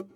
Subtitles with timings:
[0.00, 0.08] 欢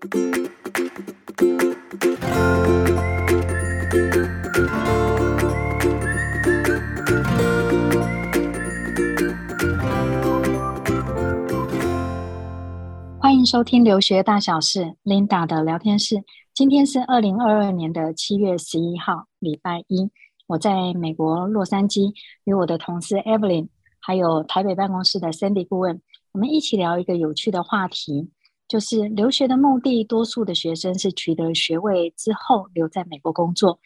[13.34, 16.25] 迎收听留学大小事，Linda 的聊天室。
[16.55, 20.11] 今天是二零二二年的七月十一号，礼拜一。
[20.46, 22.14] 我在美国洛杉矶，
[22.45, 23.69] 与我的同事 Evelyn，
[24.01, 26.01] 还有台北办公室的 Sandy 顾问，
[26.32, 28.30] 我们一起聊一个有趣的话题，
[28.69, 30.05] 就是留学的目的。
[30.05, 33.79] 多数的学生是取得学位之后留在美国工作，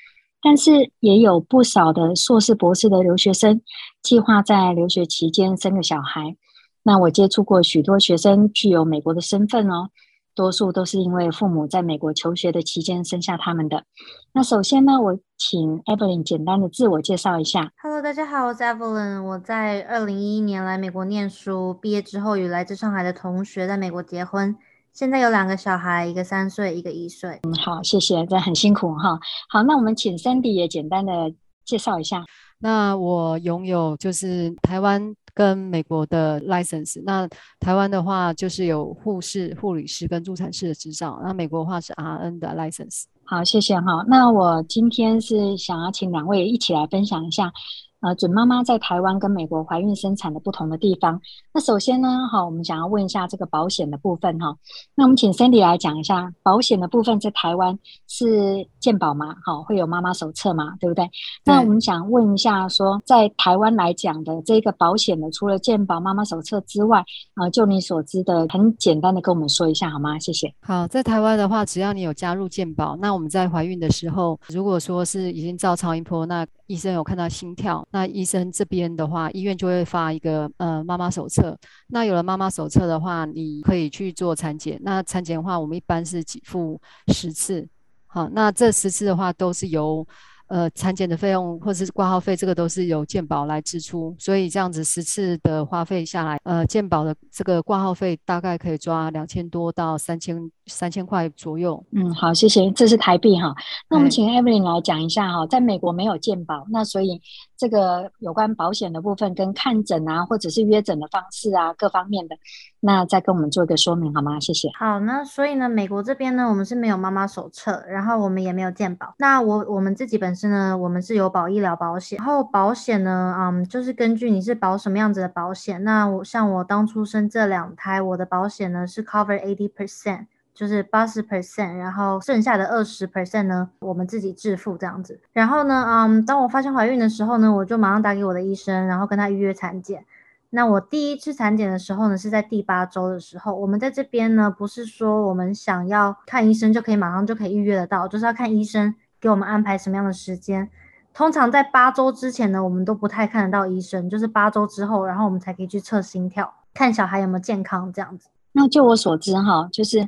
[0.42, 3.60] 但是也有不少的硕士、博士的留学生
[4.02, 6.36] 计划在留学期间生个小孩。
[6.82, 9.90] 那我接触过许多学生具有美国的身份哦，
[10.34, 13.84] 多数都是因为父母在美国求学的期间生下他们的。
[14.32, 17.72] 那首先呢，我请 Evelyn 简单的自我介绍一下。
[17.82, 19.22] Hello，大家好，我是 Evelyn。
[19.22, 24.56] 我在二零一一年来美国念书，毕业之后与来自上海的同学在美国结婚，
[24.98, 27.38] 现在有两个小孩，一个三岁，一个一岁。
[27.44, 29.16] 嗯，好，谢谢，这很辛苦哈。
[29.48, 31.32] 好，那我们请 Sandy 也简单的
[31.64, 32.24] 介绍一下。
[32.58, 37.28] 那我拥有就是台湾跟美国的 license，那
[37.60, 43.04] 台湾的话就是有护士、护理师跟助产士的执照，那美国的话是 RN 的 license。
[43.22, 44.04] 好，谢谢哈。
[44.08, 47.52] 那我今天是想要请两位一起来分享一下。
[48.00, 51.20] 呃，准妈妈在台湾跟美国怀孕生产的不同的地方。
[51.52, 54.56] 那首先呢，哈，我们想要问一下这个保险的部分哈。
[54.94, 57.76] 那我们请 Sandy 来讲一下保险的部分，在台湾
[58.06, 59.34] 是健保吗？
[59.44, 60.76] 好，会有妈妈手册吗？
[60.78, 61.04] 对不对？
[61.06, 61.10] 对。
[61.44, 67.04] 那我们想问一下，说在台湾来讲的这个保险的，除了健保妈妈手册之外，
[67.34, 70.16] 呃，就你所知的，很简单的跟我们说一下好吗？
[70.20, 70.54] 谢谢。
[70.60, 77.84] 好，在台湾的话，只要你有加入健保，那我们在怀孕的时候，如果说是已经照超音波，那医生有看到心跳。
[77.90, 81.58] 那医生这边的话，医院就会发一个呃妈妈手册。
[81.88, 84.78] 那有了妈妈手册的话，你可以去做产检。
[84.84, 87.68] 那产检的话，我们一般是给付十次。
[88.06, 90.06] 好，那这十次的话都是由。
[90.48, 101.84] 呃，产检的费用或者是挂号费，这个都是由健保来支出，所以这样子十次的花费下来，呃，健保的这个挂号费大概可以抓两千多到三千三千块左右。
[101.92, 103.54] 嗯，好，谢谢，这是台币哈。
[103.90, 107.20] 那我们请 Evelyn 来讲一下哈，在美国没有健保，那所以
[107.58, 112.36] 这个有关保险的部分跟看诊啊，或者是约诊的方式啊，各方面的。
[112.78, 114.38] 那再跟我们做一个说明好吗？
[114.38, 114.68] 谢谢。
[114.78, 119.12] 好，那所以呢，美国这边呢，我们是没有妈妈手册，然后我们也没有健保。
[119.18, 122.16] 那我我们自己本身呢，我们是有保医疗保险。
[122.18, 125.82] 然后保险呢，嗯，就是根据你是保什么样子的保险。
[125.82, 130.26] 那我像我当初生这两胎，我的保险呢是 cover eighty percent，
[130.58, 135.20] 就是八十 percent，然后剩下的二十 percent 呢，我们自己自付这样子。
[135.32, 140.04] 然后呢，嗯，当我发现怀孕的时候呢，我就马上打给我的医生，然后跟他预约产检。
[140.50, 143.54] 那我第一次产检的时候呢，是在第八周的时候。
[143.54, 150.68] 我们在这边呢，不是说我们想要看医生就可以马上就可以预约得到，就是要看医生给我们安排什么样的时间。
[151.14, 158.28] 通常在八周之前呢，我们都不太看得到医生，就是八周之后，然后我们才可以去测心跳，看小孩有没有健康这样子。
[158.58, 160.00] 那就我所知哈，就是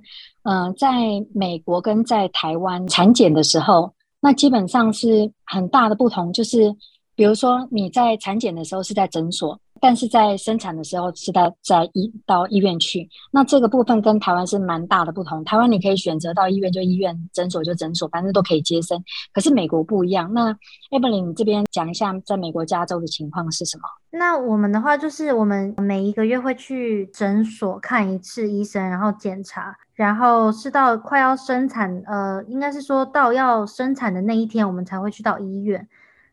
[0.42, 6.74] 嗯，在美国跟在台湾产检的时候，那基本上是很大的不同，就是
[7.14, 9.56] 比如说你在产检的时候是在诊所。
[9.80, 15.42] 但是在生产的时候是在在医到医院去，那这个部分跟台湾是蛮大的不同。
[15.44, 19.02] 台湾你可以选择到医院就医院，诊所就诊所，反正都可以接生。
[19.32, 20.30] 可是美国不一样。
[20.34, 20.52] 那
[20.90, 23.82] Evelyn 这边讲一下，在美国加州的情况是什么？
[24.10, 35.88] 那我们的话就是我们每一个月会去诊所看一次医生，然后检查，然后是到快要生产，呃，应该是说到要生产的那一天，我们才会去到医院。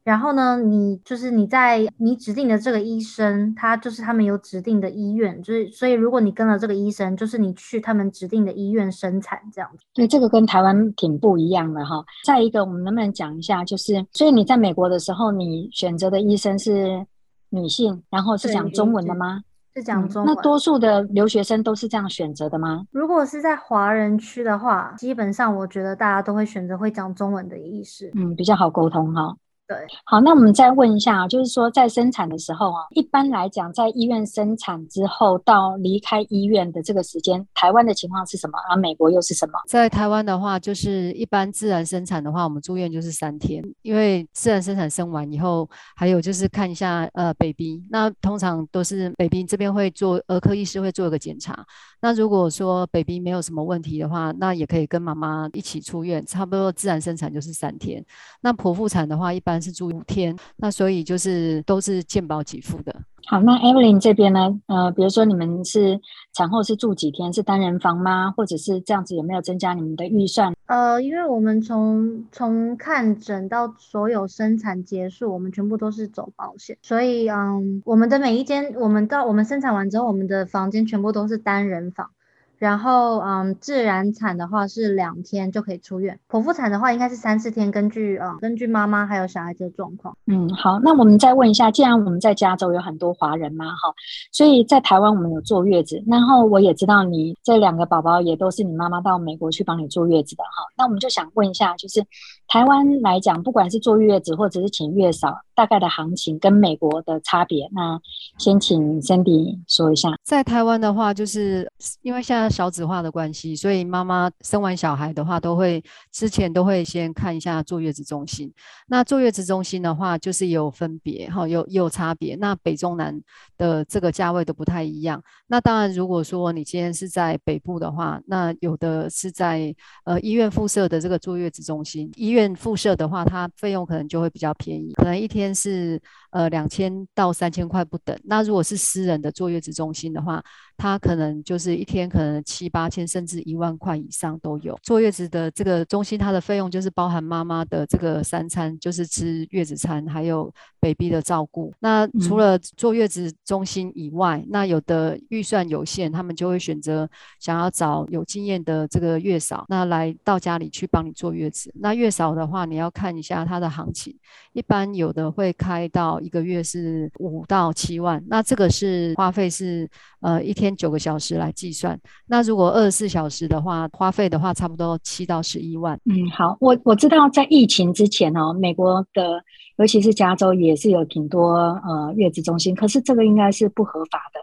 [0.07, 9.83] 然后呢，你就是你在你指定的这个医生，他就是他们有指定的医院，就是所以如果你跟了这个医生，就是你去他们指定的医院生产这样子。
[9.93, 12.01] 对，这个跟台湾挺不一样的哈。
[12.23, 17.05] 再一个，我们能不能讲一下，就是所以你在美国的时候，你选择的医生是
[17.49, 19.41] 女性，然后是讲中文的吗？
[19.75, 20.33] 是讲中文。
[20.33, 22.85] 嗯，那多数的留学生都是这样选择的吗？
[22.91, 29.35] 如果是在华人区的话，基本上我觉得大家都会选择会讲中文的医师，嗯，比较好沟通哈。
[29.67, 29.75] 对，
[30.05, 38.57] 好，那我们再问一下，就是说在生产的时候啊，一般来讲，在医院生产之后到离开医院的这个时间，台湾的情况是什么？
[38.69, 39.59] 而美国又是什么？
[39.67, 51.65] 在台湾的话，就是一般自然生产的话，我们住院就是三天，因为自然生产生完以后，还有就是看一下呃 baby，那通常都是 baby 这边会做儿科医师会做一个检查。
[51.99, 58.01] 那如果说 baby 没有什么问题的话，那也可以跟妈妈一起出院，差不多自然生产就是三天。
[58.39, 59.57] 那剖腹产的话，一般。
[59.57, 62.95] 是住五天，那所以就是都是健保给付的。
[63.25, 64.57] 好，那 Evelyn 这边呢？
[64.67, 65.99] 呃，比如说你们是
[66.33, 67.33] 产后是住几天？
[67.33, 68.31] 是单人房吗？
[68.31, 70.53] 或者是这样子有没有增加你们的预算？
[70.67, 82.11] 呃，因为我们从从看诊到所有生产结束，我们全部都是走保险，所以嗯，我们的每一间，我们到我们生产完之后，我们的房间全部都是单人房。
[82.57, 90.17] 然后，嗯，自然产的话是两天就可以出院，剖腹产的话应该是三四天，根据啊、嗯，根据妈妈还有小孩子的状况。
[90.25, 93.93] 嗯，好，那我们再问一下，既然我们在加州有很多华人嘛，哈，
[94.31, 102.03] 所以在台湾我们有坐月子，然后我也知道你这两个宝宝也都是你妈妈到美国去帮你坐月子的，哈，那我们就想问一下，就是
[102.47, 107.99] 台湾来讲，不管是坐月子或者是请月嫂，大概的行情跟美国的差别，那
[108.37, 110.09] 先请 Cindy 说一下。
[110.23, 111.67] 在台湾的话，就是
[112.03, 118.53] 因为现在少子化的关系，所以妈妈生完小孩的话，都会之前都会先看一下坐月子中心。
[118.87, 122.35] 那坐月子中心的话，就是有分别哈，有有差别。
[122.35, 123.19] 那北中南
[123.57, 125.19] 的这个价位都不太一样。
[125.47, 129.73] 那当然，如果说你今天是在北部的话，那有的是在
[130.03, 132.11] 呃医院附设的这个坐月子中心。
[132.15, 135.46] 医院附设的话，它费用可能就会比较便宜，可能一天。
[135.53, 136.01] 是
[136.31, 138.17] 呃两千到三千块不等。
[138.23, 140.43] 那如果是私人的坐月子中心的话，
[140.77, 144.77] 它可能就是一天可能七八千甚至一万块以上都有。
[144.83, 151.73] 坐月子的这个中心，它的费用就是包含妈妈的这个三餐，就是吃月子餐，还有 baby 的照顾。
[151.79, 157.09] 那除了坐月子中心以外，嗯、那有的预算有限，他们就会选择
[157.39, 161.73] 想要找有经验的这个月嫂，那来到家里去帮你坐月子。
[161.79, 164.15] 那月嫂的话，你要看一下它的行情，
[164.53, 169.87] 一般有的会开到一个月是五到七万，那这个是花费是
[170.21, 171.95] 呃一天九个小时来计算。
[172.25, 175.95] 那如果二十四小时的话，花费的话差不多七到十一万。
[176.05, 179.39] 嗯，好，我我知道在疫情之前哦，美国的
[179.77, 184.39] 尤其是加州也是有挺多呃月子中心，可是这个应该是不合法的。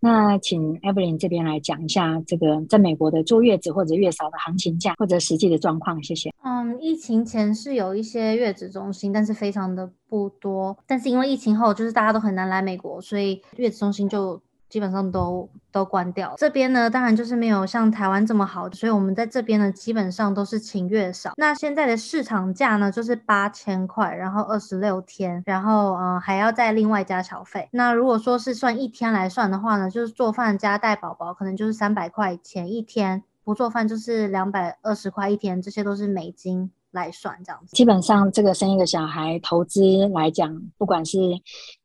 [0.00, 6.30] 那请 Evelyn 这边来讲一下这个在美国的坐月子或者月嫂的行情价或者实际的状况，谢谢。
[6.44, 10.76] 嗯，疫情前是有一些月子中心，但是非常的不多。
[10.86, 14.40] 但是因为疫情后，就是大家都很难来美国，所以月子中心就。
[14.68, 16.34] 基本上都都关掉。
[16.36, 21.32] 这边呢，当然就是没有像台湾这么好，所以我们在这边呢，基本上都是请月嫂。
[21.36, 27.68] 那现在的市场价呢，就是八千块，然后二十六天，然后嗯、呃、还要再另外加小费。
[27.72, 36.70] 那如果说是算一天来算的话呢，就是做饭加带宝宝，可能就是三百块钱一天；不做饭就是两百二十块一天，这些都是美金。
[36.92, 39.82] 来算这样子，基本上这个生一个小孩投资
[40.14, 41.18] 来讲，不管是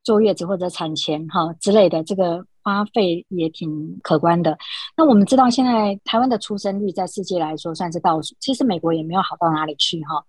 [0.03, 4.57] 坐月子或者产前哈之类的，这个花费也挺可观的。
[4.95, 10.23] 那我们知道现在台湾的出生率在世界来说算是倒数，其实美国也没有好到哪里去哈。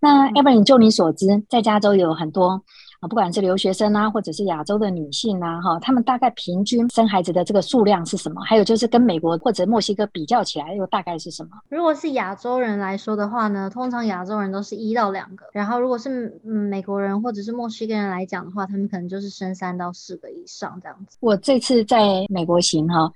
[0.00, 2.62] 那艾伯林就你所知，在加州有很多。
[3.06, 8.40] 啊，不管是留学生啊，或者是亚洲的女性啊，哈，他们大概平均生孩子的这个数量是什么？
[8.42, 11.50] 还有就是跟美国或者墨西哥比较起来，又大概是什么？
[11.68, 21.16] 如果是亚洲人来说的话呢，通常亚洲人都是一到两个，然后如果是嗯美国人或者是墨西哥人来讲的话，他们可能就是生三到四个以上这样子。
[21.20, 23.10] 我这次在美国行哈，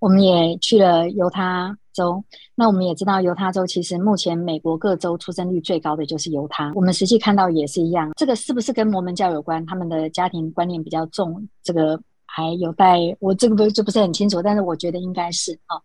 [0.00, 2.22] 我们也去了犹他州，
[2.54, 8.12] 那我们也知道犹他州其实目前美国各州出生率最高的就是犹他，我们实际看到也是一样。
[8.16, 9.64] 这个是不是跟摩门教有关？
[9.64, 11.98] 他们的家庭观念比较重，这个。
[12.36, 15.80] 还有待我这个不就不是很清楚，但是我觉得应该是哈。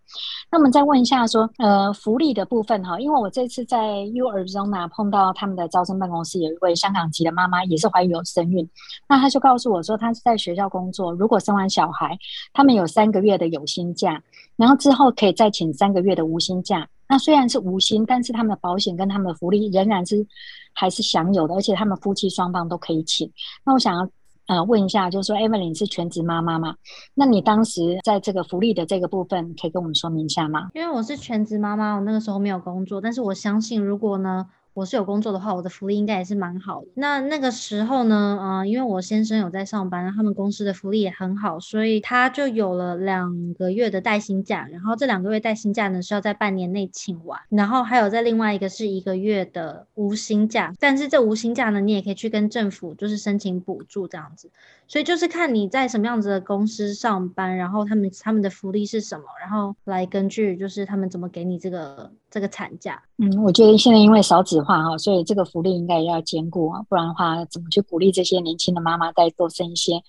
[0.52, 8.70] 那我们再问一下说，呃，福利的部分哈，因为我这次在 U Arizona 碰到他们的招生办公室，有一位香港籍的妈妈，也是怀孕有身孕，
[9.08, 12.18] 那她就告诉我说，她是在学校工作，如果生完小孩，
[12.52, 14.22] 他们有三个月的有薪假，
[14.58, 16.86] 然后之后可以再请三个月的无薪假。
[17.08, 20.28] 那虽然是无薪，但是他们的保险跟他们的福利仍然是
[20.74, 23.32] 还是享有的，而且他们夫妻双方都可以请。
[23.64, 24.06] 那我想要。
[24.52, 26.76] 呃，问一下，就是说，Evelyn 是全职妈妈吗？
[27.14, 30.68] 那你当时在这个福利的这个部分，可以跟我们说明一下吗？
[30.74, 36.88] 因为我是全职妈妈，我那个时候没有工作，但是我相信，如果呢，我是有工作的话，我的福利应该也是蛮好的。
[36.96, 44.68] 那那个时候呢，嗯、因为我先生有在上班，他们公司的福利也很好，所以他就有了两个月的带薪假。
[44.72, 47.40] 然后这两个月带薪假呢，是要在半年内请完。
[47.50, 54.50] 然后还有在另外一个是一个月的无薪假，但是这无薪假呢，你也可以去跟政府就是申请补助这样子。
[54.88, 63.00] 所以就是看你在什么样子的公司上班，然后他们他们的福利是什么，然后来根据就是他们怎么给你这个这个产假。
[63.18, 70.02] 嗯，我觉得现在因为少子化哈，所以这个福利应该也要兼顾啊，不然的话怎么去鼓励这些年轻的妈妈再多生一些？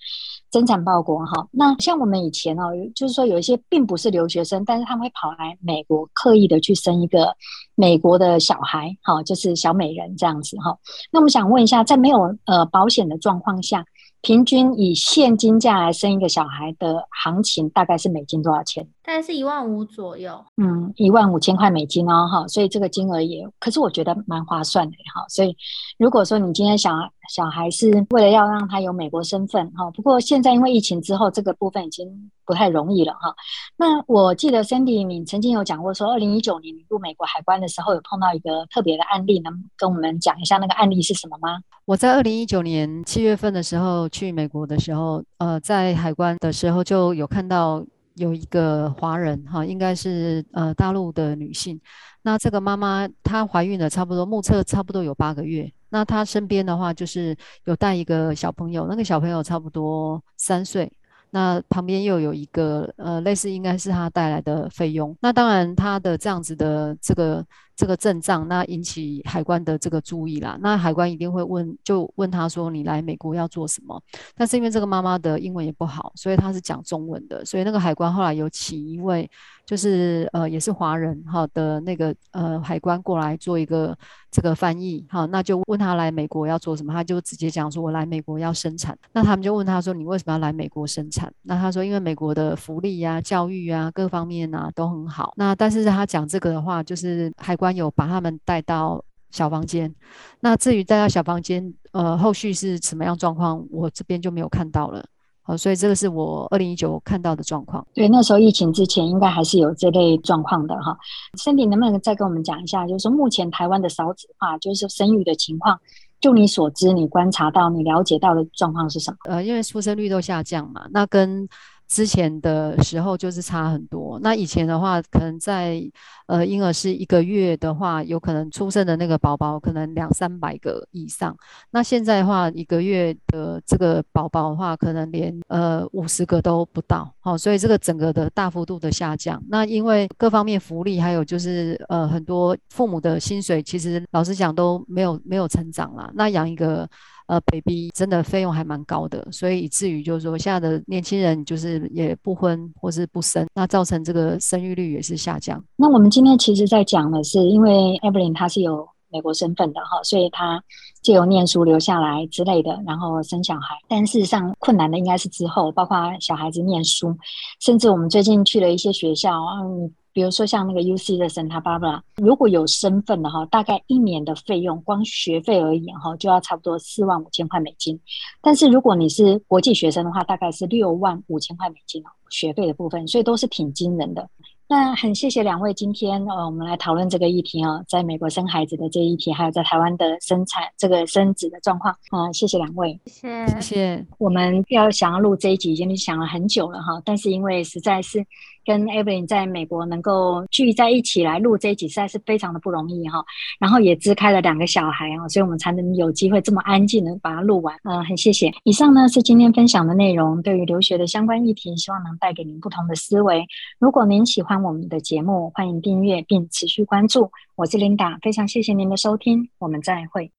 [0.51, 7.35] 增产报国哈，那像我们以前哦，就是说有一些并不是留学生，但是他们会跑来美国，刻意的去生一个
[7.75, 10.77] 美国的小孩，哈，就是小美人这样子哈。
[11.11, 13.83] 那我们想问一下，在没有呃保险的状况下，
[14.21, 18.87] 平均以现金价来生一个小孩的行情大概是美金多少钱？
[19.05, 20.45] 大概是一万五左右。
[20.57, 25.27] 嗯，一万五千块美金哦，哈，所以这个金额也，可是我觉得蛮划算的哈。
[25.29, 25.57] 所以
[25.99, 26.93] 如果说你今天小
[27.29, 33.35] 小孩是为了要让他有美国身份哈，不过现在因为疫情之后，这个部分已经不太容易了哈。
[33.77, 41.61] 那我记得 Sandy 你曾经有讲过说，二零一九年你入美国海关的时候有碰到一个特别的案例，能跟我们讲一下那个案例是什么吗？
[41.85, 51.81] 我在二零一九年七月份的时候去美国的时候，呃，在海关的时候就有看到有一个华人哈，应该是呃大陆的女性。
[52.23, 55.71] 那这个妈妈她怀孕了，差不多目测差不多有八个月。
[55.89, 60.91] 那她身边的话就是有带一个小朋友，那个小朋友差不多三岁。
[61.33, 65.17] 那旁边又有一个呃类似应该是他带来的费用。
[65.21, 67.45] 那当然他的这样子的这个。
[67.75, 70.59] 这个阵仗，那引起海关的这个注意啦。
[70.61, 74.01] 那海关一定会问，就问他说：“你来美国要做什么？”
[74.37, 77.43] 但是因为这个妈妈的英文也不好，所以她是讲中文的。
[77.47, 79.29] 所以那个海关后来有请一位，
[79.65, 83.97] 就是呃也是华人哈的那个呃海关过来做一个
[84.33, 85.27] 这个翻译好。
[85.29, 97.73] 那就问他来美国要做什么，他就直接讲说：“我来美国要生产。”那他们就问他说：“你为什么要来美国生产？”那他说：“因为美国的福利呀、啊、教育啊各方面啊都很好。”那但是他讲这个的话，就是海关。
[97.73, 99.95] 有把他们带到小房间，
[100.41, 105.03] 那至于带到小房间，呃，后续是什么样状况，我这边就没有看到了。
[105.45, 107.85] 好，所以这个是我二零一九看到的状况。
[107.93, 110.97] 对，那时候疫情之前，应该还是有这类状况的哈。
[111.37, 115.81] Sandy 能不能再跟我们讲一下，就是说目前台湾的少子化，就是生育的情况，
[116.21, 119.17] 就你所知，你观察到、你了解到的状况是什么？
[119.25, 121.49] 呃，因为出生率都下降嘛，那跟
[121.93, 124.19] 之前的时候就是差很多。
[124.21, 125.79] 那以前的话，可能在
[126.27, 131.37] 呃婴儿是一个月的话，有可能出生的那个宝宝可能两三百个以上。
[131.71, 137.13] 那现在的话，一个月的这个宝宝的话，可能连呃五十个都不到。
[137.21, 139.43] 好，所以这个整个的大幅度的下降。
[139.51, 146.11] 那因为各方面福利，还有就是呃很多父母的薪水，其实老实讲都没有没有成长啦。
[146.15, 146.89] 那养一个。
[147.27, 155.63] 呃，baby 真的费用还蛮高的，所以以至于就是说，现在的年轻人就是也不婚或是不生，那造成这个生育率也是下降。
[155.77, 160.63] 那我们今天其实在讲的是，因为 Evelyn 她是有美国身份的哈，所以她
[161.01, 163.77] 借由念书留下来之类的，然后生小孩。
[163.89, 167.17] 但事实上，困难的应该是之后，包括小孩子念书，
[167.61, 169.93] 甚至我们最近去了一些学校，嗯。
[170.13, 177.99] 比如说像那个 UC 的 Santa Barbara，如果有身份的哈，大概一年的费用，光学费而言哈，就要差不多四万五千块美金。
[178.43, 184.29] 但是如果你是国际学生的话，大概是六万五千块美金哦，学费的部分，所以都是挺惊人的。
[184.69, 193.47] 那很谢谢两位今天呃，我们来讨论这个议题啊，在美国生孩子的这一题，还有在台湾的生产这个生子的状况啊，谢谢两位，谢谢。
[193.47, 194.07] 谢谢。
[194.19, 198.23] 我们要想要录这一集已经想了很久了哈，但是因为实在是。
[198.65, 203.25] 跟 Evelyn 在美国能够聚在一起来录这一集，实在是非常的不容易哈。
[203.59, 207.75] 然后也支开了两个小孩啊，所以我们才能有机会这么安静的把它录完。
[207.85, 208.53] 嗯、很谢谢。
[208.65, 213.47] 以上呢是今天分享的内容，对于留学的相关议题，希望能带给您不同的思维。
[213.79, 217.31] 如果您喜欢我们的节目，欢迎订阅并持续关注。
[217.55, 220.31] 我是 Linda，非常谢谢您的收听，我们再会。